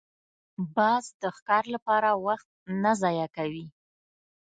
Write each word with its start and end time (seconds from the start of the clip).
باز 0.75 1.05
د 1.21 1.23
ښکار 1.37 1.63
لپاره 1.75 2.09
وخت 2.25 2.47
نه 2.83 2.91
ضایع 3.01 3.27
کوي 3.37 3.65